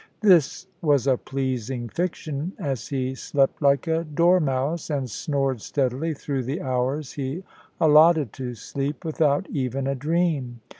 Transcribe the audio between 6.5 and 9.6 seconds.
hours he allotted to sleep without